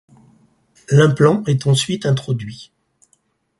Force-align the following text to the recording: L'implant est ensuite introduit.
L'implant 0.89 1.43
est 1.45 1.67
ensuite 1.67 2.07
introduit. 2.07 2.71